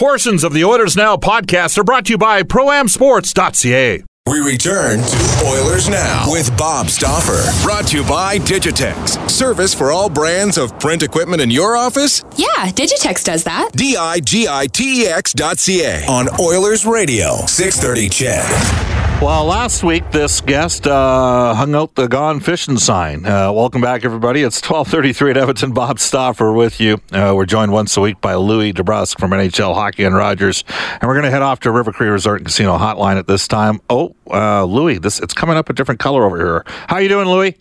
[0.00, 4.04] Portions of the Oilers Now podcast are brought to you by ProAmSports.ca.
[4.30, 7.42] We return to Oilers Now with Bob Stauffer.
[7.64, 9.28] Brought to you by Digitex.
[9.28, 12.24] Service for all brands of print equipment in your office?
[12.36, 13.70] Yeah, Digitex does that.
[13.72, 17.34] D I G I T E X dot C A on Oilers Radio.
[17.46, 18.89] 630 CHED.
[19.22, 23.26] Well, last week this guest uh, hung out the "Gone Fishing" sign.
[23.26, 24.42] Uh, welcome back, everybody.
[24.42, 25.72] It's twelve thirty-three at Edmonton.
[25.74, 27.02] Bob Stauffer with you.
[27.12, 31.02] Uh, we're joined once a week by Louis DeBrusk from NHL Hockey and Rogers, and
[31.02, 33.82] we're going to head off to River Cree Resort and Casino Hotline at this time.
[33.90, 36.64] Oh, uh, Louis, this it's coming up a different color over here.
[36.88, 37.58] How you doing, Louis?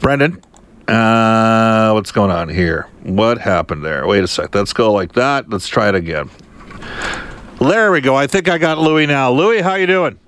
[0.00, 0.42] Brendan,
[0.88, 2.88] uh, what's going on here?
[3.02, 4.06] What happened there?
[4.06, 4.54] Wait a sec.
[4.54, 5.50] Let's go like that.
[5.50, 6.30] Let's try it again.
[7.60, 8.14] There we go.
[8.14, 9.30] I think I got Louis now.
[9.30, 10.18] Louis, how you doing?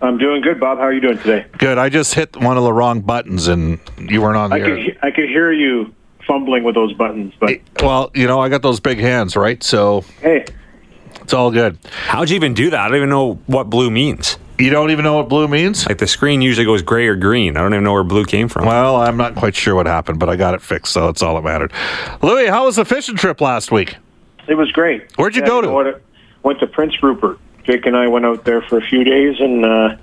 [0.00, 0.78] I'm doing good, Bob.
[0.78, 1.46] How are you doing today?
[1.58, 1.78] Good.
[1.78, 4.76] I just hit one of the wrong buttons and you weren't on the I air.
[4.84, 5.94] could, I could hear you
[6.26, 9.62] fumbling with those buttons, but eh, Well, you know, I got those big hands, right?
[9.62, 10.44] So hey,
[11.20, 11.78] it's all good.
[12.06, 12.80] How'd you even do that?
[12.80, 14.38] I don't even know what blue means.
[14.58, 15.86] You don't even know what blue means?
[15.86, 17.56] Like the screen usually goes gray or green.
[17.56, 18.66] I don't even know where blue came from.
[18.66, 21.36] Well, I'm not quite sure what happened, but I got it fixed, so that's all
[21.36, 21.72] that mattered.
[22.22, 23.96] Louis, how was the fishing trip last week?
[24.48, 25.10] it was great.
[25.16, 26.00] Where'd you Yeah, go to?
[26.42, 26.56] Know what?
[26.56, 27.38] I went to Prince Rupert.
[27.64, 29.96] Jake and I went out there for a few days, and uh,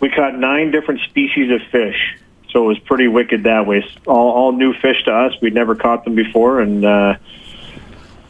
[0.00, 2.18] we caught nine different species of fish.
[2.50, 3.84] So it was pretty wicked that way.
[4.06, 5.32] All, all new fish to us.
[5.40, 7.16] We'd never caught them before, and uh,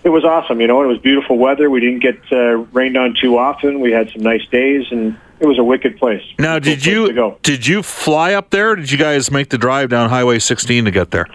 [0.04, 0.60] it was awesome.
[0.60, 1.68] You know, it was beautiful weather.
[1.68, 3.80] We didn't get uh, rained on too often.
[3.80, 6.22] We had some nice days, and it was a wicked place.
[6.38, 7.38] Now, did you go.
[7.42, 8.70] did you fly up there?
[8.70, 11.26] Or did you guys make the drive down Highway 16 to get there?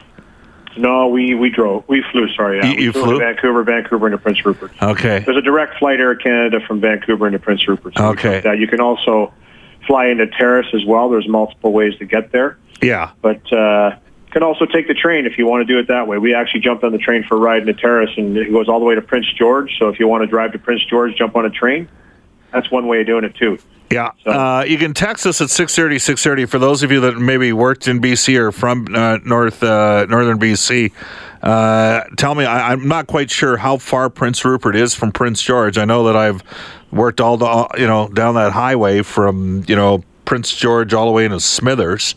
[0.77, 1.83] No, we we drove.
[1.87, 2.27] We flew.
[2.35, 2.65] Sorry, yeah.
[2.71, 3.13] You- we you flew, flew?
[3.13, 4.71] to Vancouver, Vancouver into Prince Rupert.
[4.81, 5.19] Okay.
[5.25, 7.97] There's a direct flight Air Canada from Vancouver into Prince Rupert.
[7.97, 8.39] So Okay.
[8.41, 8.57] that.
[8.59, 9.33] You can also
[9.85, 11.09] fly into Terrace as well.
[11.09, 13.11] There's multiple ways to get there, Yeah.
[13.21, 13.91] but uh,
[14.31, 16.17] can also take the train if you want to do it that way.
[16.17, 18.79] We actually jumped on the train for a ride into Terrace, and it goes all
[18.79, 19.71] the way to Prince George.
[19.79, 21.87] So if you want to drive to Prince George, jump on a train.
[22.53, 23.57] That's one way of doing it too.
[23.89, 24.11] Yeah.
[24.23, 27.53] So- Uh, you can text us at 630, 630 for those of you that maybe
[27.53, 30.91] worked in BC or from uh, North uh, Northern BC.
[31.41, 35.41] Uh, tell me, I, I'm not quite sure how far Prince Rupert is from Prince
[35.41, 35.77] George.
[35.77, 36.43] I know that I've
[36.91, 41.11] worked all the, you know, down that highway from, you know, Prince George all the
[41.11, 42.15] way into Smithers,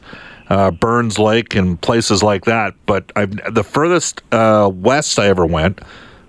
[0.48, 2.74] uh, Burns Lake, and places like that.
[2.86, 5.80] But I've, the furthest uh, west I ever went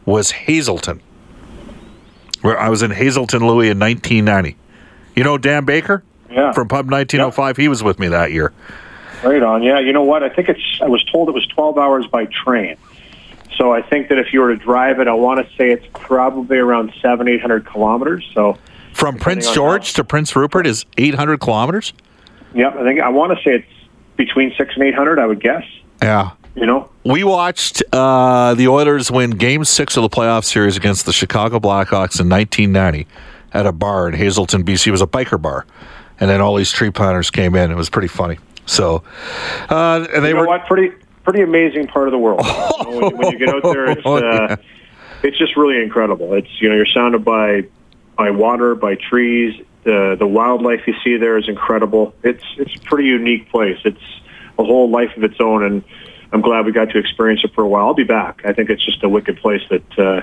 [0.06, 1.02] was Hazelton,
[2.42, 4.58] where I was in Hazelton, Louis, in 1990.
[5.16, 6.04] You know Dan Baker?
[6.30, 6.54] Yeah.
[6.54, 7.58] From Pub 1905.
[7.58, 8.54] He was with me that year.
[9.24, 9.62] Right on.
[9.64, 10.24] Yeah, you know what?
[10.24, 10.80] I think it's.
[10.82, 12.78] I was told it was 12 hours by train.
[13.58, 15.86] So I think that if you were to drive it, I want to say it's
[15.94, 18.28] probably around seven, eight hundred kilometers.
[18.34, 18.58] So,
[18.94, 21.94] From Prince George to Prince Rupert is 800 kilometers?
[22.56, 23.68] yep, I think I want to say it's
[24.18, 25.20] between six and eight hundred.
[25.20, 25.64] I would guess.
[26.02, 26.32] Yeah.
[26.56, 31.06] You know, We watched uh, the Oilers win Game Six of the playoff series against
[31.06, 33.08] the Chicago Blackhawks in 1990
[33.54, 34.88] at a bar in Hazelton, BC.
[34.88, 35.66] It was a biker bar,
[36.20, 37.72] and then all these tree planters came in.
[37.72, 38.38] It was pretty funny.
[38.66, 39.02] So,
[39.70, 40.66] uh, and they you know were what?
[40.68, 42.42] Pretty, pretty amazing part of the world.
[42.46, 44.56] You know, when, when you get out there, it's Oh, uh, yeah.
[45.24, 46.34] it's just really incredible.
[46.34, 47.66] It's you know you're surrounded by
[48.18, 49.56] by water, by trees.
[49.84, 52.14] The the wildlife you see there is incredible.
[52.24, 53.78] It's it's a pretty unique place.
[53.86, 54.04] It's
[54.60, 55.84] a whole life of its own, and
[56.32, 57.88] I'm glad we got to experience it for a while.
[57.88, 58.42] I'll be back.
[58.46, 60.22] I think it's just a wicked place that uh,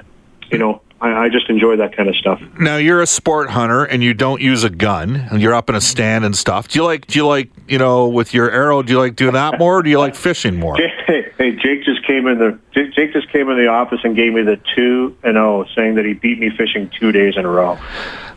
[0.51, 2.41] you know I, I just enjoy that kind of stuff.
[2.59, 5.77] now you're a sport hunter and you don't use a gun and you're up in
[5.77, 6.69] a stand and stuff.
[6.69, 7.07] Do you like?
[7.07, 7.51] Do you like?
[7.69, 9.79] You know, with your arrow, do you like doing that more?
[9.79, 10.77] or Do you like fishing more?
[11.09, 14.15] Hey, hey, Jake just came in the Jake Jake just came in the office and
[14.15, 17.47] gave me the two and zero, saying that he beat me fishing two days in
[17.47, 17.79] a row.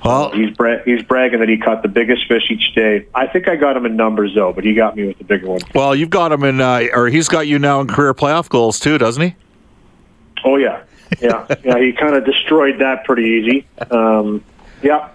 [0.05, 3.07] Well, He's bra- he's bragging that he caught the biggest fish each day.
[3.13, 5.47] I think I got him in numbers though, but he got me with the bigger
[5.47, 5.59] one.
[5.75, 8.79] well, you've got him in, uh, or he's got you now in career playoff goals
[8.79, 9.35] too, doesn't he?
[10.45, 10.81] Oh yeah,
[11.19, 11.79] yeah, yeah.
[11.79, 13.67] He kind of destroyed that pretty easy.
[13.89, 14.43] Um,
[14.81, 15.09] yeah,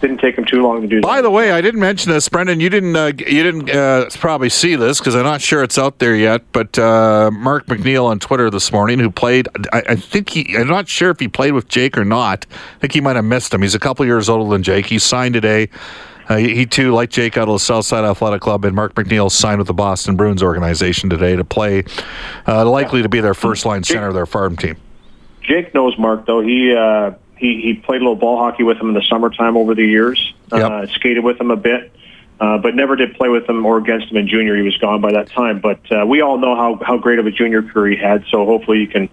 [0.00, 1.00] didn't take him too long to do.
[1.00, 1.22] By that.
[1.22, 2.60] the way, I didn't mention this, Brendan.
[2.60, 2.96] You didn't.
[2.96, 6.42] Uh, you didn't uh, probably see this because I'm not sure it's out there yet.
[6.52, 10.56] But uh, Mark McNeill on Twitter this morning, who played, I, I think he.
[10.56, 12.46] I'm not sure if he played with Jake or not.
[12.50, 13.62] I think he might have missed him.
[13.62, 14.86] He's a couple years older than Jake.
[14.86, 15.68] He signed today.
[16.28, 19.30] Uh, he, he, too, like Jake out of the Southside Athletic Club, and Mark McNeill
[19.30, 21.84] signed with the Boston Bruins organization today to play,
[22.46, 24.76] uh, likely to be their first line center of their farm team.
[25.48, 26.40] Jake knows Mark though.
[26.40, 29.74] He uh, he he played a little ball hockey with him in the summertime over
[29.74, 30.34] the years.
[30.52, 30.70] Yep.
[30.70, 31.92] Uh, skated with him a bit.
[32.40, 34.54] Uh, but never did play with him or against him in junior.
[34.54, 35.58] He was gone by that time.
[35.60, 38.26] But uh, we all know how, how great of a junior career he had.
[38.30, 39.08] So hopefully you can,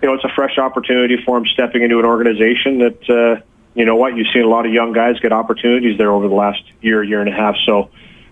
[0.00, 3.42] you know, it's a fresh opportunity for him stepping into an organization that, uh,
[3.74, 6.34] you know what, you've seen a lot of young guys get opportunities there over the
[6.34, 7.56] last year, year and a half.
[7.66, 7.90] So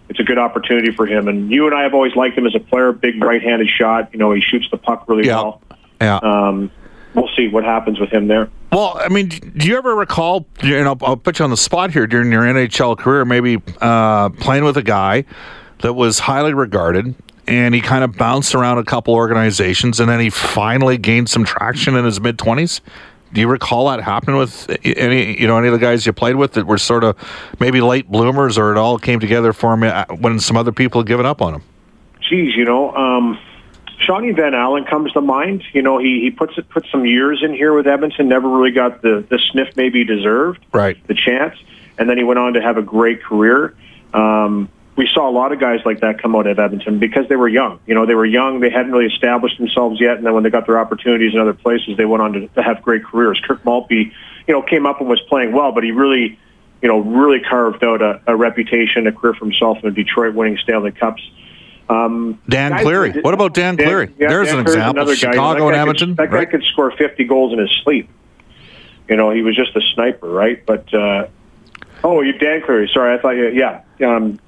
[0.08, 1.26] it's a good opportunity for him.
[1.26, 4.10] And you and I have always liked him as a player, big right-handed shot.
[4.12, 5.42] You know, he shoots the puck really yeah.
[5.42, 5.62] well.
[6.00, 6.16] Yeah.
[6.18, 6.70] Um,
[7.14, 8.50] we'll see what happens with him there.
[8.70, 10.46] Well, I mean, do you ever recall?
[10.62, 14.30] You know, I'll put you on the spot here during your NHL career, maybe uh,
[14.30, 15.24] playing with a guy
[15.80, 17.14] that was highly regarded,
[17.46, 21.44] and he kind of bounced around a couple organizations, and then he finally gained some
[21.44, 22.80] traction in his mid twenties.
[23.32, 26.36] Do you recall that happening with any, you know, any of the guys you played
[26.36, 27.16] with that were sort of
[27.58, 31.00] maybe late bloomers, or it all came together for him uh, when some other people
[31.00, 31.62] had given up on him?
[32.20, 32.94] Geez, you know.
[32.94, 33.38] Um
[34.02, 35.62] Shaun Van Allen comes to mind.
[35.72, 38.72] You know, he he puts it, put some years in here with Edmonton, never really
[38.72, 40.96] got the the sniff maybe he deserved, right?
[41.06, 41.56] The chance,
[41.98, 43.74] and then he went on to have a great career.
[44.12, 47.36] Um, we saw a lot of guys like that come out of Edmonton because they
[47.36, 47.80] were young.
[47.86, 50.50] You know, they were young; they hadn't really established themselves yet, and then when they
[50.50, 53.40] got their opportunities in other places, they went on to, to have great careers.
[53.46, 54.12] Kirk Maltby,
[54.46, 56.38] you know, came up and was playing well, but he really,
[56.82, 60.58] you know, really carved out a, a reputation, a career for himself in Detroit, winning
[60.58, 61.22] Stanley Cups.
[61.88, 63.20] Um, Dan Cleary.
[63.20, 64.14] What about Dan, Dan Cleary?
[64.18, 65.02] Yeah, There's Dan an example.
[65.02, 65.66] Another Chicago guy.
[65.66, 66.08] and Edmonton.
[66.10, 68.08] Could, that guy could score 50 goals in his sleep.
[69.08, 70.64] You know, he was just a sniper, right?
[70.64, 71.26] But uh,
[72.04, 72.90] oh, you Dan Cleary.
[72.92, 73.48] Sorry, I thought you.
[73.48, 74.38] Yeah, um,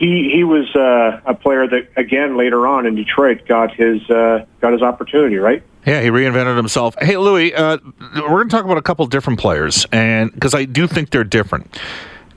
[0.00, 4.46] he he was uh, a player that again later on in Detroit got his uh,
[4.60, 5.62] got his opportunity, right?
[5.86, 6.94] Yeah, he reinvented himself.
[7.00, 7.78] Hey, Louis, uh,
[8.14, 11.24] we're going to talk about a couple different players, and because I do think they're
[11.24, 11.78] different.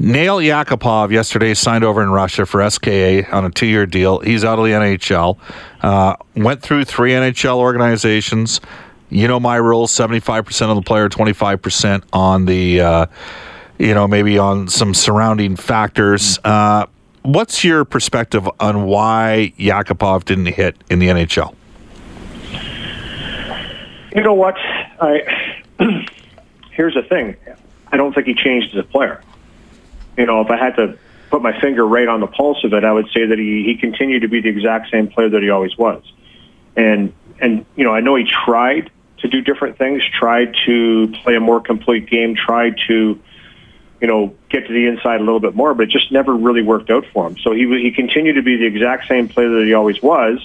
[0.04, 4.20] Nail Yakupov yesterday signed over in Russia for SKA on a two-year deal.
[4.20, 5.38] He's out of the NHL.
[5.82, 8.60] Uh, went through three NHL organizations.
[9.10, 13.06] You know my rules: seventy-five percent of the player, twenty-five percent on the, uh,
[13.80, 16.38] you know, maybe on some surrounding factors.
[16.44, 16.86] Uh,
[17.22, 21.56] what's your perspective on why Yakupov didn't hit in the NHL?
[24.14, 24.56] You know what?
[24.58, 25.56] I
[26.72, 27.38] here's the thing.
[27.94, 29.24] I don't think he changed as a player
[30.18, 30.98] you know, if I had to
[31.30, 33.76] put my finger right on the pulse of it, I would say that he, he
[33.76, 36.04] continued to be the exact same player that he always was.
[36.76, 41.36] And, and, you know, I know he tried to do different things, tried to play
[41.36, 43.20] a more complete game, tried to,
[44.02, 46.62] you know, get to the inside a little bit more, but it just never really
[46.62, 47.38] worked out for him.
[47.38, 50.38] So he, he continued to be the exact same player that he always was,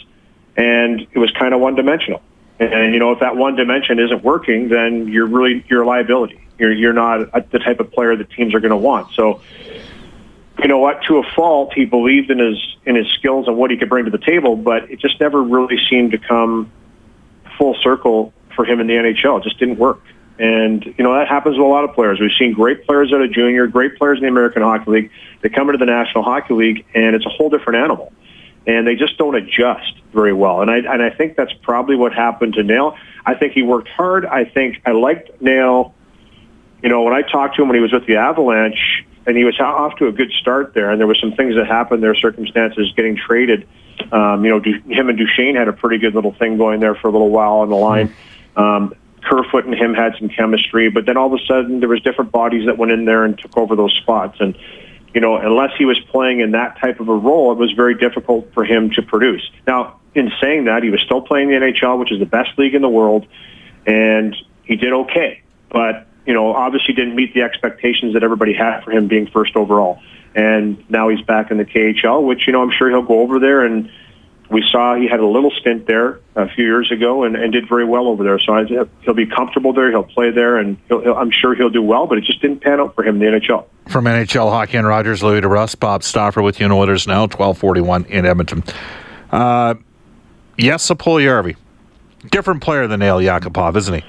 [0.56, 2.23] and it was kind of one dimensional.
[2.61, 6.41] And, you know, if that one dimension isn't working, then you're really, you're a liability.
[6.59, 9.15] You're you're not the type of player that teams are going to want.
[9.15, 9.41] So,
[10.61, 11.03] you know what?
[11.05, 14.07] To a fault, he believed in his in his skills and what he could bring
[14.07, 16.73] to the table, but it just never really seemed to come
[17.57, 19.39] full circle for him in the NHL.
[19.39, 20.01] It just didn't work.
[20.41, 22.21] And, you know, that happens with a lot of players.
[22.21, 25.11] We've seen great players out of junior, great players in the American Hockey League.
[25.41, 28.13] They come into the National Hockey League, and it's a whole different animal.
[28.69, 30.61] And they just don't adjust very well.
[30.62, 32.97] And I, and I think that's probably what happened to Nail.
[33.26, 34.25] I think he worked hard.
[34.25, 35.94] I think I liked Nail
[36.82, 39.44] you know, when I talked to him when he was with the Avalanche, and he
[39.44, 42.14] was off to a good start there, and there were some things that happened there,
[42.14, 43.69] circumstances getting traded.
[44.12, 47.09] Um, you know, him and Duchene had a pretty good little thing going there for
[47.09, 48.14] a little while on the line.
[48.57, 52.00] Um, Kerfoot and him had some chemistry, but then all of a sudden there was
[52.00, 54.38] different bodies that went in there and took over those spots.
[54.40, 54.57] And
[55.19, 57.97] you know, unless he was playing in that type of a role, it was very
[57.97, 59.43] difficult for him to produce.
[59.67, 62.73] Now, in saying that, he was still playing the NHL, which is the best league
[62.73, 63.27] in the world,
[63.85, 65.43] and he did okay.
[65.71, 69.57] But you know, obviously didn't meet the expectations that everybody had for him being first
[69.57, 70.01] overall.
[70.37, 73.41] And now he's back in the KHL, which, you know, I'm sure he'll go over
[73.41, 73.65] there.
[73.65, 73.91] And
[74.50, 77.69] we saw he had a little stint there a few years ago and, and did
[77.69, 78.38] very well over there.
[78.38, 78.64] So I,
[79.02, 79.90] he'll be comfortable there.
[79.90, 82.61] He'll play there, and he'll, he'll, I'm sure he'll do well, but it just didn't
[82.61, 83.67] pan out for him in the NHL.
[83.88, 88.07] From NHL Hockey and Rogers, Louis DeBrusk, Bob Stauffer with you in Oilers now, 1241
[88.07, 88.64] in Edmonton.
[89.31, 89.75] Uh,
[90.57, 91.57] yes, Puljujarvi.
[92.31, 94.05] Different player than Nail Yakupov, isn't he?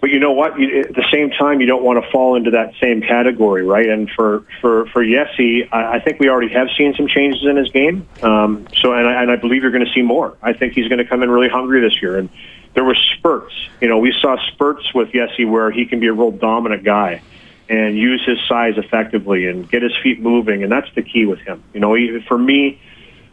[0.00, 0.58] But you know what?
[0.58, 3.88] You, at the same time, you don't want to fall into that same category, right?
[3.88, 7.56] And for for for Yessi, I, I think we already have seen some changes in
[7.56, 8.06] his game.
[8.22, 10.36] Um, so, and I, and I believe you're going to see more.
[10.40, 12.16] I think he's going to come in really hungry this year.
[12.16, 12.28] And
[12.74, 13.54] there were spurts.
[13.80, 17.22] You know, we saw spurts with Yessi where he can be a real dominant guy
[17.68, 20.62] and use his size effectively and get his feet moving.
[20.62, 21.62] And that's the key with him.
[21.74, 22.80] You know, he, for me,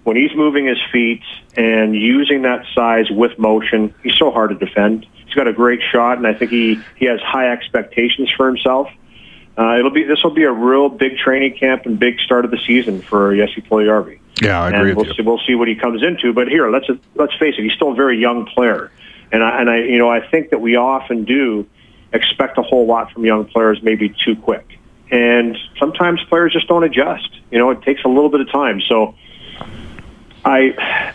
[0.03, 1.23] when he's moving his feet
[1.55, 5.05] and using that size with motion, he's so hard to defend.
[5.25, 8.89] He's got a great shot, and I think he, he has high expectations for himself.
[9.57, 12.51] uh, it'll be this will be a real big training camp and big start of
[12.51, 14.19] the season for Jesse Puljujarvi.
[14.41, 15.13] Yeah, I agree and with we'll you.
[15.13, 16.33] see, we'll see what he comes into.
[16.33, 18.91] But here, let's let's face it, he's still a very young player,
[19.31, 21.65] and I and I you know I think that we often do
[22.13, 24.77] expect a whole lot from young players, maybe too quick,
[25.09, 27.29] and sometimes players just don't adjust.
[27.49, 28.81] You know, it takes a little bit of time.
[28.87, 29.15] So,
[30.43, 31.13] I.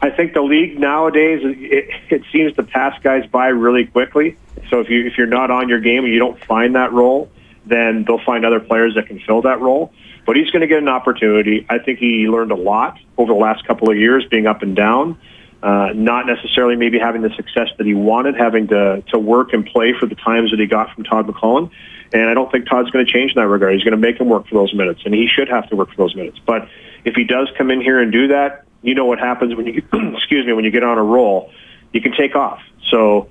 [0.00, 4.36] I think the league nowadays it, it seems to pass guys by really quickly.
[4.70, 7.30] So if you if you're not on your game and you don't find that role,
[7.64, 9.92] then they'll find other players that can fill that role.
[10.26, 11.66] But he's going to get an opportunity.
[11.68, 14.74] I think he learned a lot over the last couple of years, being up and
[14.74, 15.18] down,
[15.62, 19.64] uh, not necessarily maybe having the success that he wanted, having to to work and
[19.64, 21.70] play for the times that he got from Todd McLellan.
[22.12, 23.74] And I don't think Todd's going to change in that regard.
[23.74, 25.90] He's going to make him work for those minutes, and he should have to work
[25.90, 26.38] for those minutes.
[26.44, 26.68] But
[27.04, 29.82] if he does come in here and do that, you know what happens when you
[30.16, 31.52] excuse me when you get on a roll.
[31.92, 32.60] You can take off.
[32.90, 33.28] So.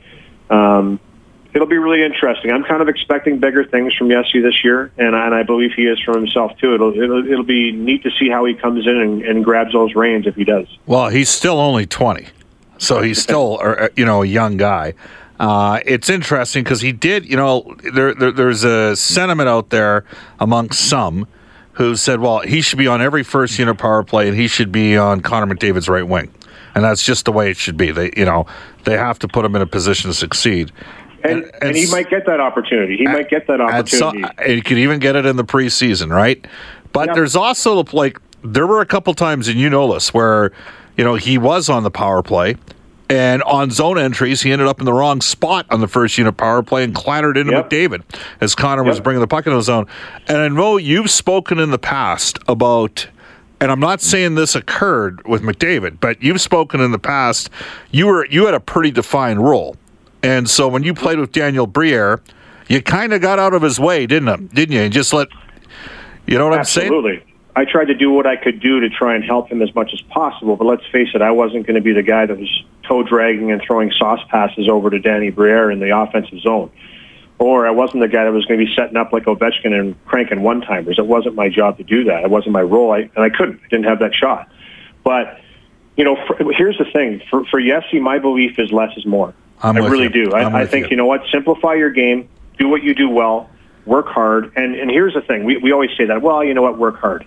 [0.49, 0.99] Um,
[1.55, 2.51] it'll be really interesting.
[2.51, 5.71] I'm kind of expecting bigger things from Yessi this year, and I, and I believe
[5.75, 6.75] he is from himself too.
[6.75, 9.95] It'll, it'll it'll be neat to see how he comes in and, and grabs those
[9.95, 10.67] reins if he does.
[10.85, 12.27] Well, he's still only 20,
[12.77, 13.59] so he's still
[13.95, 14.93] you know a young guy.
[15.39, 20.05] Uh, it's interesting because he did, you know, there, there there's a sentiment out there
[20.39, 21.27] amongst some
[21.75, 24.71] who said, well, he should be on every first unit power play and he should
[24.71, 26.33] be on Connor McDavid's right wing,
[26.73, 27.91] and that's just the way it should be.
[27.91, 28.45] They, you know,
[28.83, 30.71] they have to put him in a position to succeed.
[31.23, 32.97] And, and, and he might get that opportunity.
[32.97, 34.21] He might get that opportunity.
[34.23, 36.45] Some, he could even get it in the preseason, right?
[36.93, 37.15] But Yep.
[37.15, 40.51] there's also like there were a couple times, and you know this, where
[40.97, 42.55] you know he was on the power play,
[43.09, 46.37] and on zone entries he ended up in the wrong spot on the first unit
[46.37, 47.69] power play and clattered into Yep.
[47.69, 48.03] McDavid
[48.41, 49.87] as Connor was bringing the puck into the zone.
[50.27, 53.07] And I know you've spoken in the past about.
[53.61, 57.49] And I'm not saying this occurred with McDavid, but you've spoken in the past.
[57.89, 59.77] You were you had a pretty defined role,
[60.21, 62.21] and so when you played with Daniel Briere,
[62.67, 64.49] you kind of got out of his way, didn't you?
[64.53, 64.81] Didn't you?
[64.81, 65.29] And just let
[66.27, 66.87] you know what I'm saying?
[66.87, 67.23] Absolutely.
[67.55, 69.91] I tried to do what I could do to try and help him as much
[69.93, 70.57] as possible.
[70.57, 73.51] But let's face it, I wasn't going to be the guy that was toe dragging
[73.51, 76.69] and throwing sauce passes over to Danny Briere in the offensive zone.
[77.37, 79.95] Or I wasn't the guy that was going to be setting up like Ovechkin and
[80.05, 80.97] cranking one timers.
[80.97, 82.23] It wasn't my job to do that.
[82.23, 83.59] It wasn't my role, I, and I couldn't.
[83.63, 84.49] I didn't have that shot.
[85.03, 85.39] But
[85.97, 89.33] you know, for, here's the thing: for for Yessi, my belief is less is more.
[89.61, 90.25] I'm I really you.
[90.25, 90.31] do.
[90.33, 90.91] I, I think you.
[90.91, 91.23] you know what?
[91.31, 92.29] Simplify your game.
[92.57, 93.49] Do what you do well.
[93.85, 94.53] Work hard.
[94.55, 96.21] And and here's the thing: we we always say that.
[96.21, 96.77] Well, you know what?
[96.77, 97.25] Work hard.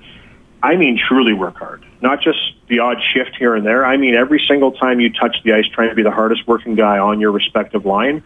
[0.62, 1.84] I mean, truly work hard.
[2.00, 2.38] Not just
[2.68, 3.84] the odd shift here and there.
[3.84, 6.74] I mean, every single time you touch the ice, trying to be the hardest working
[6.74, 8.22] guy on your respective line.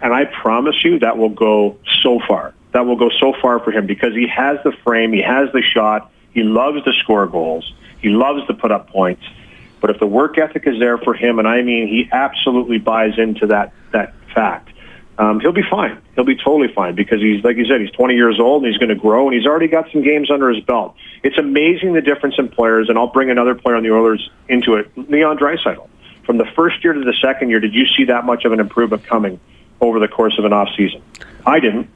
[0.00, 2.54] And I promise you that will go so far.
[2.72, 5.62] That will go so far for him because he has the frame, he has the
[5.62, 9.22] shot, he loves to score goals, he loves to put up points.
[9.80, 13.18] But if the work ethic is there for him, and I mean he absolutely buys
[13.18, 14.70] into that that fact,
[15.18, 16.00] um, he'll be fine.
[16.14, 18.78] He'll be totally fine because he's like you said, he's 20 years old and he's
[18.78, 20.94] going to grow, and he's already got some games under his belt.
[21.22, 24.74] It's amazing the difference in players, and I'll bring another player on the Oilers into
[24.74, 25.88] it, Leon Draisaitl.
[26.24, 28.60] From the first year to the second year, did you see that much of an
[28.60, 29.40] improvement coming
[29.80, 31.02] over the course of an off season?
[31.44, 31.88] I didn't.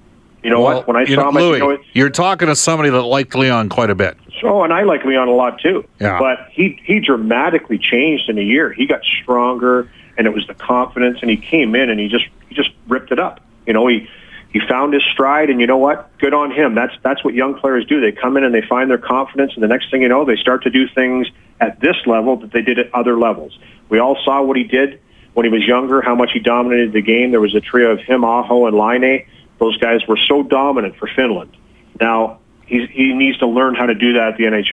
[0.42, 0.86] You know Well, what?
[0.88, 3.68] When I saw know, him, Louis, you know, you're talking to somebody that liked Leon
[3.68, 4.16] quite a bit.
[4.44, 5.84] Oh, and I like Leon a lot too.
[5.98, 6.18] Yeah.
[6.18, 8.72] But he he dramatically changed in a year.
[8.72, 11.18] He got stronger, and it was the confidence.
[11.22, 13.40] And he came in and he just just ripped it up.
[13.66, 14.08] You know, he
[14.52, 16.16] he found his stride, and you know what?
[16.18, 16.74] Good on him.
[16.74, 18.00] That's that's what young players do.
[18.00, 20.36] They come in and they find their confidence, and the next thing you know, they
[20.36, 21.28] start to do things
[21.60, 23.58] at this level that they did at other levels.
[23.88, 25.00] We all saw what he did
[25.34, 27.30] when he was younger, how much he dominated the game.
[27.30, 29.26] There was a trio of him, Aho, and Laine.
[29.58, 31.56] Those guys were so dominant for Finland.
[32.00, 34.75] Now he's, he needs to learn how to do that at the NHL.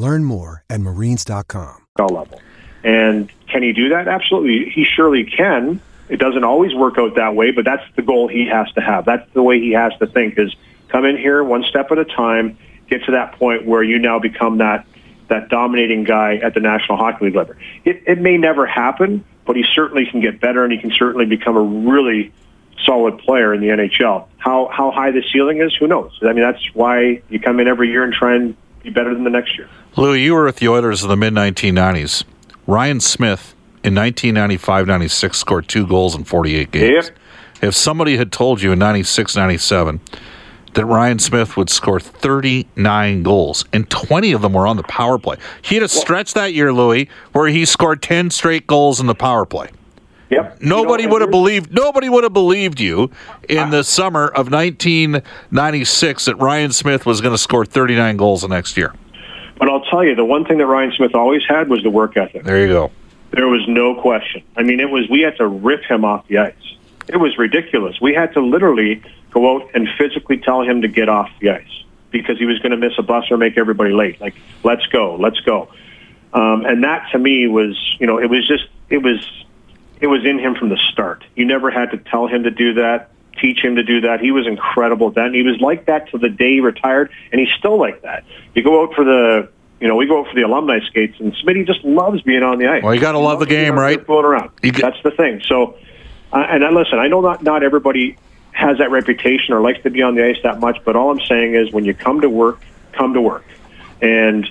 [0.00, 1.86] Learn more at marines.com.
[1.98, 2.40] level.
[2.82, 4.08] And can he do that?
[4.08, 4.70] Absolutely.
[4.70, 5.78] He surely can.
[6.08, 9.04] It doesn't always work out that way, but that's the goal he has to have.
[9.04, 10.56] That's the way he has to think is
[10.88, 12.56] come in here one step at a time
[12.88, 14.86] get to that point where you now become that
[15.28, 17.54] that dominating guy at the National Hockey League level.
[17.84, 21.26] It, it may never happen, but he certainly can get better, and he can certainly
[21.26, 22.32] become a really
[22.84, 24.26] solid player in the NHL.
[24.38, 26.18] How how high the ceiling is, who knows?
[26.22, 29.24] I mean, that's why you come in every year and try and be better than
[29.24, 29.68] the next year.
[29.96, 32.24] Louis, you were with the Oilers in the mid 1990s.
[32.66, 37.06] Ryan Smyth in 1995-96 scored two goals in 48 games.
[37.06, 37.16] Yep.
[37.62, 40.00] If somebody had told you in 96-97
[40.74, 45.18] that Ryan Smyth would score 39 goals and 20 of them were on the power
[45.18, 45.36] play.
[45.62, 49.14] He had a stretch that year, Louis, where he scored 10 straight goals in the
[49.14, 49.70] power play.
[50.30, 50.62] Yep.
[50.62, 51.72] Nobody You know, would have believed.
[51.72, 53.10] Nobody would have believed you
[53.48, 58.48] in the summer of 1996 that Ryan Smyth was going to score 39 goals the
[58.48, 58.94] next year.
[59.58, 62.16] But I'll tell you, the one thing that Ryan Smyth always had was the work
[62.16, 62.44] ethic.
[62.44, 62.90] There you go.
[63.32, 64.42] There was no question.
[64.56, 66.54] I mean, it was we had to rip him off the ice.
[67.08, 68.00] It was ridiculous.
[68.00, 71.84] We had to literally go out and physically tell him to get off the ice
[72.10, 74.20] because he was going to miss a bus or make everybody late.
[74.20, 74.34] Like,
[74.64, 75.68] let's go, let's go.
[76.32, 79.28] Um, and that to me was, you know, it was just, it was,
[80.00, 81.24] it was in him from the start.
[81.34, 84.20] You never had to tell him to do that, teach him to do that.
[84.20, 85.34] He was incredible then.
[85.34, 88.24] He was like that to the day he retired, and he's still like that.
[88.54, 89.48] You go out for the,
[89.80, 92.58] you know, we go out for the alumni skates, and Smitty just loves being on
[92.58, 92.82] the ice.
[92.82, 94.04] Well, you gotta love the game, right?
[94.06, 94.50] Fooling around.
[94.62, 95.42] You get- That's the thing.
[95.46, 95.76] So,
[96.32, 98.16] uh, and I, listen, I know not not everybody
[98.52, 101.20] has that reputation or likes to be on the ice that much, but all I'm
[101.20, 102.60] saying is when you come to work,
[102.92, 103.44] come to work.
[104.02, 104.50] And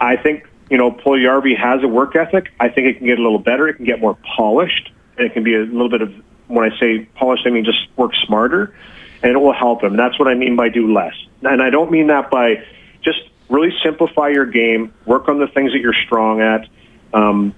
[0.00, 2.50] I think, you know, Puljujärvi has a work ethic.
[2.60, 3.68] I think it can get a little better.
[3.68, 4.90] It can get more polished.
[5.16, 6.12] And it can be a little bit of,
[6.46, 8.74] when I say polished, I mean just work smarter.
[9.22, 9.96] And it will help him.
[9.96, 11.14] That's what I mean by do less.
[11.42, 12.64] And I don't mean that by
[13.02, 16.68] just really simplify your game, work on the things that you're strong at,
[17.14, 17.54] um,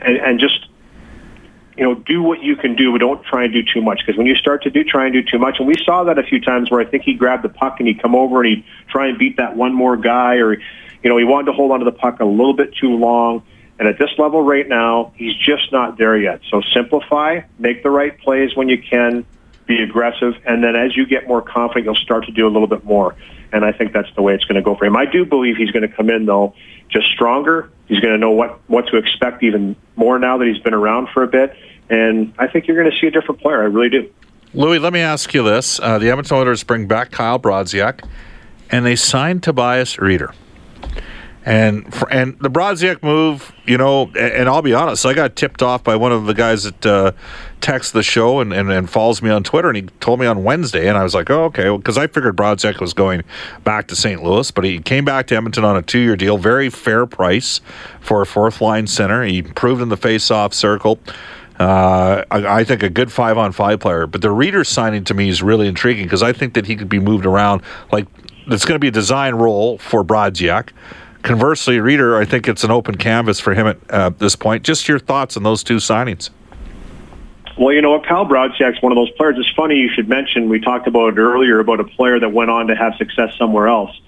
[0.00, 0.66] and, and just
[1.76, 4.00] you know, do what you can do, but don't try and do too much.
[4.00, 6.18] Because when you start to do try and do too much, and we saw that
[6.18, 8.56] a few times where I think he grabbed the puck and he'd come over and
[8.56, 10.56] he'd try and beat that one more guy, or
[11.04, 13.44] you know, he wanted to hold onto the puck a little bit too long.
[13.78, 16.40] And at this level right now, he's just not there yet.
[16.50, 19.26] So simplify, make the right plays when you can,
[19.66, 22.66] be aggressive, and then as you get more confident, you'll start to do a little
[22.66, 23.14] bit more.
[23.52, 24.96] And I think that's the way it's going to go for him.
[24.96, 26.54] I do believe he's going to come in though,
[26.88, 27.70] just stronger.
[27.86, 31.08] He's going to know what what to expect even more now that he's been around
[31.10, 31.56] for a bit.
[31.88, 33.62] And I think you're going to see a different player.
[33.62, 34.10] I really do.
[34.54, 38.04] Louis, let me ask you this: uh, The Edmonton Oilers bring back Kyle Brodziak,
[38.70, 40.34] and they signed Tobias Rieder.
[41.46, 45.62] And and the Brodziak move, you know, and, and I'll be honest, I got tipped
[45.62, 47.12] off by one of the guys that uh,
[47.60, 50.42] texts the show and, and, and follows me on Twitter, and he told me on
[50.42, 53.24] Wednesday, and I was like, oh, okay, because I figured Brodziak was going
[53.62, 54.22] back to St.
[54.22, 57.60] Louis, but he came back to Edmonton on a two-year deal, very fair price
[58.00, 59.22] for a fourth-line center.
[59.22, 60.98] He improved in the face-off circle.
[61.58, 65.14] Uh, I, I think a good five on five player, but the Rieder signing to
[65.14, 67.62] me is really intriguing because I think that he could be moved around.
[67.92, 68.06] Like
[68.46, 70.70] it's going to be a design role for Brodziak.
[71.24, 74.62] Conversely, Rieder, I think it's an open canvas for him at uh, this point.
[74.62, 76.28] Just your thoughts on those two signings.
[77.58, 79.36] Well, you know Kyle Brodziak's one of those players.
[79.38, 80.50] It's funny you should mention.
[80.50, 83.68] We talked about it earlier about a player that went on to have success somewhere
[83.68, 83.98] else.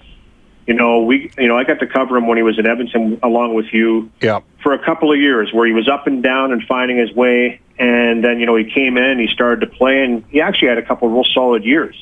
[0.67, 3.19] You know, we, you know, I got to cover him when he was in Edmonton
[3.23, 4.41] along with you Yeah.
[4.61, 7.61] for a couple of years, where he was up and down and finding his way.
[7.79, 10.77] And then, you know, he came in, he started to play, and he actually had
[10.77, 11.95] a couple of real solid years.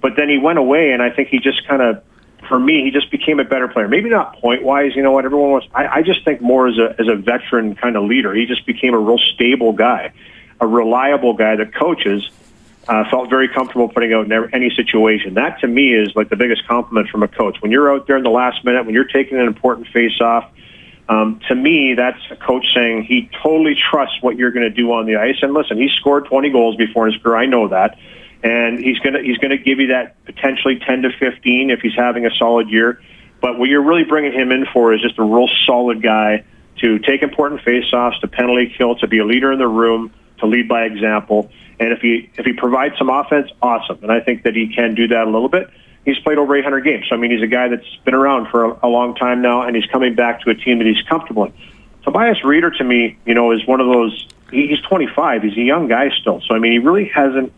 [0.00, 2.02] But then he went away, and I think he just kind of,
[2.48, 3.88] for me, he just became a better player.
[3.88, 5.24] Maybe not point wise, you know what?
[5.24, 5.68] Everyone wants.
[5.74, 8.34] I, I just think more as a as a veteran kind of leader.
[8.34, 10.12] He just became a real stable guy,
[10.60, 12.28] a reliable guy that coaches
[12.88, 15.34] uh, felt very comfortable putting out in any situation.
[15.34, 17.60] That to me is like the biggest compliment from a coach.
[17.60, 20.50] When you're out there in the last minute, when you're taking an important face off,
[21.08, 24.92] um, to me, that's a coach saying he totally trusts what you're going to do
[24.92, 25.36] on the ice.
[25.42, 27.36] And listen, he scored 20 goals before in his career.
[27.36, 27.98] I know that,
[28.46, 31.80] and he's going to he's going to give you that potentially 10 to 15 if
[31.80, 33.00] he's having a solid year.
[33.40, 36.44] But what you're really bringing him in for is just a real solid guy
[36.80, 40.46] to take important face-offs, to penalty kill, to be a leader in the room, to
[40.46, 41.50] lead by example.
[41.80, 43.98] And if he if he provides some offense, awesome.
[44.02, 45.68] And I think that he can do that a little bit.
[46.04, 48.64] He's played over 800 games, so I mean he's a guy that's been around for
[48.64, 51.46] a, a long time now, and he's coming back to a team that he's comfortable
[51.46, 51.52] in.
[52.04, 54.28] Tobias Rieder, to me, you know, is one of those.
[54.52, 55.42] he- He's 25.
[55.42, 57.52] He's a young guy still, so I mean he really hasn't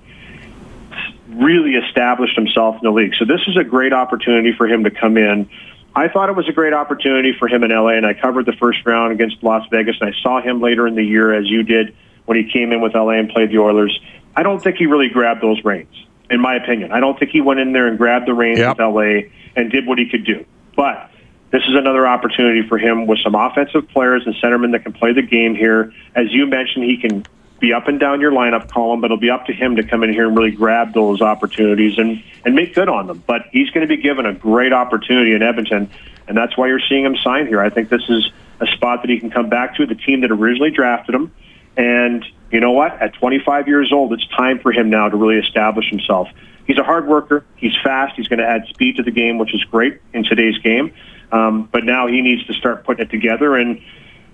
[1.28, 3.14] really established himself in the league.
[3.18, 5.48] So this is a great opportunity for him to come in.
[5.94, 8.52] I thought it was a great opportunity for him in LA, and I covered the
[8.52, 11.62] first round against Las Vegas, and I saw him later in the year, as you
[11.62, 11.94] did,
[12.26, 13.98] when he came in with LA and played the Oilers.
[14.36, 15.92] I don't think he really grabbed those reins,
[16.30, 16.92] in my opinion.
[16.92, 18.78] I don't think he went in there and grabbed the reins Yep.
[18.78, 20.44] with LA and did what he could do.
[20.76, 21.10] But
[21.50, 25.12] this is another opportunity for him with some offensive players and centermen that can play
[25.12, 25.92] the game here.
[26.14, 27.24] As you mentioned, he can
[27.60, 30.04] be up and down your lineup column, but it'll be up to him to come
[30.04, 33.22] in here and really grab those opportunities and, and make good on them.
[33.26, 35.90] But he's going to be given a great opportunity in Edmonton,
[36.26, 37.60] and that's why you're seeing him sign here.
[37.60, 40.30] I think this is a spot that he can come back to, the team that
[40.30, 41.32] originally drafted him.
[41.76, 43.00] And you know what?
[43.00, 46.28] At 25 years old, it's time for him now to really establish himself.
[46.66, 47.44] He's a hard worker.
[47.56, 48.14] He's fast.
[48.16, 50.92] He's going to add speed to the game, which is great in today's game.
[51.32, 53.80] Um, but now he needs to start putting it together, and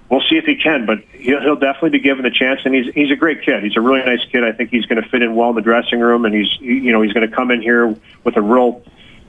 [0.09, 0.87] we'll see if he can.
[0.87, 3.63] But he'll, he'll definitely be given a chance, and he's he's a great kid.
[3.63, 4.45] He's a really nice kid.
[4.45, 6.93] I think he's going to fit in well in the dressing room, and he's you
[6.93, 8.83] know he's going to come in here with a real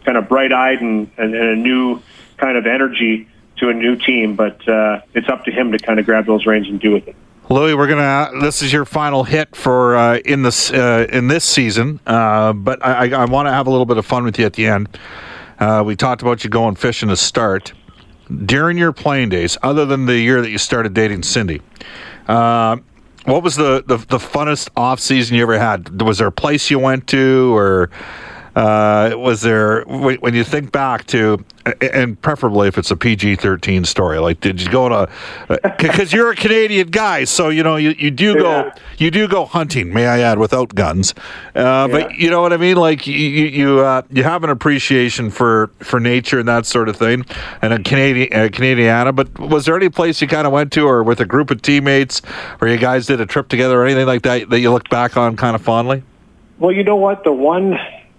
[0.04, 2.00] kind of bright-eyed and, and, and a new
[2.38, 4.36] kind of energy to a new team.
[4.36, 7.08] But uh, it's up to him to kind of grab those reins and do with
[7.08, 7.16] it.
[7.50, 8.32] Louis, we're gonna.
[8.42, 12.84] This is your final hit for uh, in this uh, in this season, uh, but
[12.84, 14.90] I, I want to have a little bit of fun with you at the end.
[15.60, 17.74] Uh, we talked about you going fishing to start
[18.46, 21.62] during your playing days, other than the year that you started dating Cindy.
[22.28, 22.78] Uh,
[23.26, 26.02] what was the, the the funnest off season you ever had?
[26.02, 27.90] Was there a place you went to, or
[28.56, 31.44] uh, was there when you think back to,
[31.82, 35.10] and preferably if it's a PG thirteen story, like did you go to?
[35.78, 39.46] Because you're a Canadian guy, so you know you, you do go you do go
[39.46, 39.94] hunting.
[39.94, 41.14] May I add, without guns,
[41.56, 41.88] uh, Yeah.
[41.88, 42.78] but you know what I mean.
[42.78, 46.88] Like you you you, uh, you have an appreciation for for nature and that sort
[46.88, 47.26] of thing,
[47.62, 49.14] and a Canadian uh, Canadiana.
[49.16, 51.62] But was there any place you kind of went to, or with a group of
[51.62, 52.22] teammates,
[52.62, 55.18] or you guys did a trip together, or anything like that that you look back
[55.18, 56.04] on kind of fondly?
[56.58, 57.24] Well, you know what?
[57.26, 57.78] The one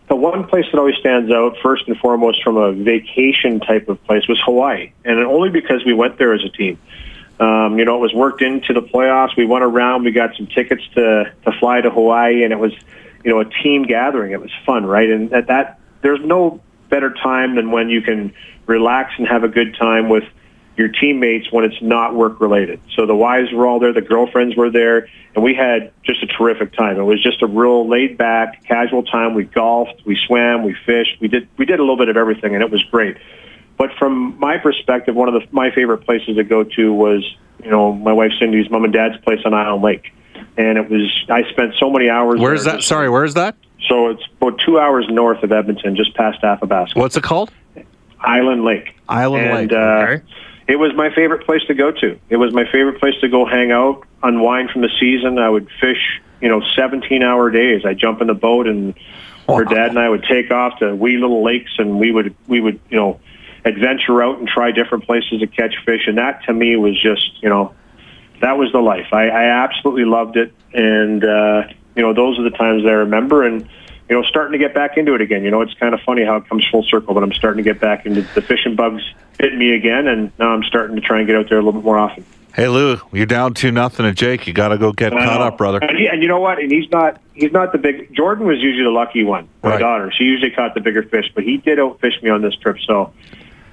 [0.09, 4.03] the one place that always stands out first and foremost from a vacation type of
[4.05, 6.79] place was Hawaii, and only because we went there as a team.
[7.39, 9.37] Um, you know, it was worked into the playoffs.
[9.37, 10.05] We went around.
[10.05, 12.73] We got some tickets to to fly to Hawaii, and it was,
[13.25, 14.33] you know, a team gathering.
[14.33, 15.11] It was fun, right?
[15.11, 18.33] And at that, there's no better time than when you can
[18.67, 20.25] relax and have a good time with
[20.77, 22.81] your teammates when it's not work related.
[22.95, 26.27] So the wives were all there, the girlfriends were there, and we had just a
[26.27, 26.99] terrific time.
[26.99, 29.35] It was just a real laid back, casual time.
[29.35, 32.55] We golfed, we swam, we fished, we did we did a little bit of everything,
[32.55, 33.17] and it was great.
[33.79, 37.23] But from my perspective, one of the, my favorite places to go to was,
[37.63, 40.13] you know, my wife Cindy's mom and dad's place on Island Lake,
[40.57, 42.41] and it was I spent so many hours.
[42.41, 42.77] Where's that?
[42.77, 43.57] just- Sorry, where is that?
[43.89, 46.99] So it's about two hours north of Edmonton, just past Athabasca.
[46.99, 47.53] What's it called?
[48.19, 48.95] Island Lake.
[49.09, 49.73] Island and, Lake.
[49.73, 50.23] Uh, okay.
[50.69, 52.19] It was my favorite place to go to.
[52.29, 55.39] It was my favorite place to go hang out, unwind from the season.
[55.39, 57.85] I would fish, you know, 17 hour days.
[57.85, 58.95] I'd jump in the boat and
[59.49, 62.61] her dad and I would take off to wee little lakes and we would, we
[62.61, 63.21] would, you know,
[63.65, 66.09] adventure out and try different places to catch fish.
[66.09, 67.73] And that to me was just, you know,
[68.41, 69.13] that was the life.
[69.13, 70.53] I, I absolutely loved it.
[70.73, 71.63] And, uh,
[71.95, 73.69] you know, those are the times that I remember and,
[74.09, 75.43] you know, starting to get back into it again.
[75.43, 77.69] You know, it's kind of funny how it comes full circle, but I'm starting to
[77.71, 79.03] get back into the fishing bugs
[79.39, 81.81] bit me again, and now I'm starting to try and get out there a little
[81.81, 82.25] bit more often.
[82.55, 84.47] Hey Lou, you're down two nothing to Jake.
[84.47, 85.79] You got to go get caught up, brother.
[85.83, 86.59] And, he, and you know what?
[86.59, 88.15] And he's not he's not the big.
[88.15, 89.47] Jordan was usually the lucky one.
[89.63, 89.79] My Right.
[89.81, 92.79] daughter, she usually caught the bigger fish, but he did outfish me on this trip.
[92.87, 93.13] So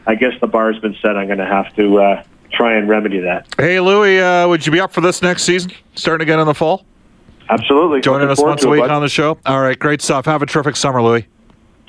[0.06, 1.16] I guess the bar's been set.
[1.16, 3.48] I'm going to have to uh, try and remedy that.
[3.58, 5.72] Hey Louie, uh, would you be up for this next season?
[5.96, 6.84] Starting again in the fall?
[7.54, 8.02] Absolutely.
[8.02, 9.38] Joining us once a week on the show.
[9.46, 10.26] All right, great stuff.
[10.26, 11.28] Have a terrific summer, Louis.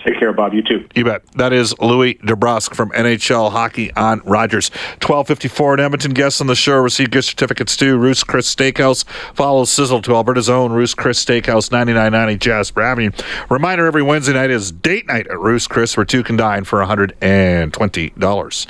[0.04, 0.52] Take care, Bob.
[0.52, 0.86] You too.
[0.94, 1.22] You bet.
[1.32, 4.70] That is Louis DeBrusk from NHL Hockey on Rogers.
[5.00, 6.12] 1254 in Edmonton.
[6.12, 9.06] Guests on the show receive gift certificates to Ruth's Chris Steakhouse.
[9.34, 13.12] Follow Sizzle to Alberta's own Ruth's Chris Steakhouse, 9990 Jasper Avenue.
[13.48, 16.84] Reminder every Wednesday night is date night at Ruth's Chris, where two can dine for
[16.84, 18.66] $120.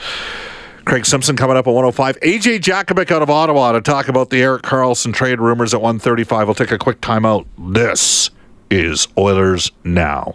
[0.84, 2.20] Craig Simpson coming up at 105.
[2.20, 6.46] AJ Jakovic out of Ottawa to talk about the Erik Karlsson trade rumors at 135.
[6.46, 7.46] We'll take a quick timeout.
[7.56, 8.30] This
[8.70, 10.34] is Oilers Now.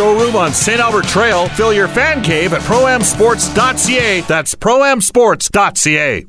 [0.01, 0.79] showroom on St.
[0.79, 1.47] Albert Trail.
[1.49, 4.21] Fill your fan cave at proamsports.ca.
[4.21, 6.25] That's proamsports.ca.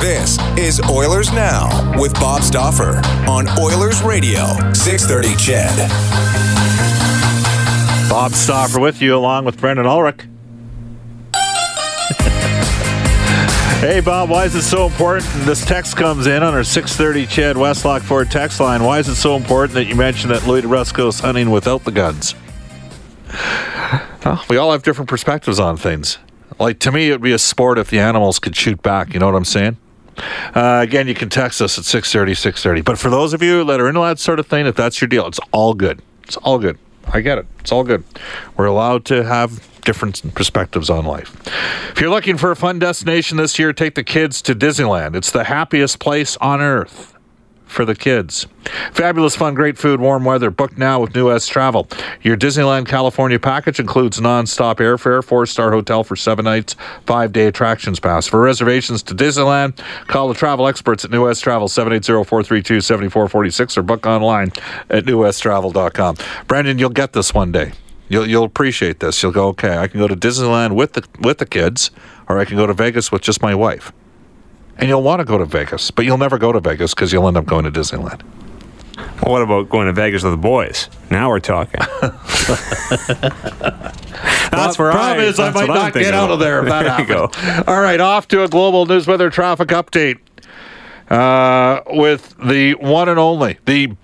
[0.00, 5.90] This is Oilers Now with Bob Stauffer on Oilers Radio, 630 CHED.
[8.08, 10.20] Bob Stauffer with you, along with Brendan Ulrich.
[13.80, 15.24] Hey, Bob, why is it so important?
[15.46, 18.82] This text comes in on our 630 CHED Westlock Ford text line.
[18.82, 22.34] Why is it so important that you mentioned that Louis DeBrusk's hunting without the guns?
[24.50, 26.18] We all have different perspectives on things.
[26.58, 29.14] Like, to me, it would be a sport if the animals could shoot back.
[29.14, 29.76] You know what I'm saying?
[30.56, 32.80] Uh, again, you can text us at 630, 630.
[32.80, 35.06] But for those of you that are into that sort of thing, if that's your
[35.06, 36.02] deal, it's all good.
[36.24, 36.78] It's all good.
[37.12, 37.46] I get it.
[37.60, 38.04] It's all good.
[38.56, 41.34] We're allowed to have different perspectives on life.
[41.92, 45.16] If you're looking for a fun destination this year, take the kids to Disneyland.
[45.16, 47.17] It's the happiest place on earth
[47.68, 48.46] for the kids.
[48.92, 50.50] Fabulous fun, great food, warm weather.
[50.50, 51.86] Book now with New West Travel.
[52.22, 56.74] Your Disneyland California package includes non-stop airfare, four-star hotel for seven nights,
[57.06, 58.26] five-day attractions pass.
[58.26, 64.06] For reservations to Disneyland, call the travel experts at New West Travel 780-432-7446 or book
[64.06, 64.52] online
[64.90, 66.16] at newwesttravel.com.
[66.46, 67.72] Brandon, you'll get this one day.
[68.10, 69.22] You'll you'll appreciate this.
[69.22, 71.90] You'll go, okay, I can go to Disneyland with the with the kids,
[72.26, 73.92] or I can go to Vegas with just my wife
[74.78, 77.28] and you'll want to go to Vegas, but you'll never go to Vegas because you'll
[77.28, 78.22] end up going to Disneyland.
[79.22, 80.88] Well, what about going to Vegas with the boys?
[81.10, 81.80] Now we're talking.
[84.50, 87.64] that's where problem I, is I might not get out of there if that happens.
[87.68, 90.18] All right, off to a global news weather traffic update
[91.10, 93.96] uh, with the one and only, the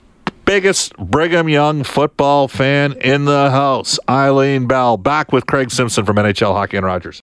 [0.44, 6.16] biggest Brigham Young football fan in the house, Eileen Bell, back with Craig Simpson from
[6.16, 7.12] NHL Hockey and Rogers.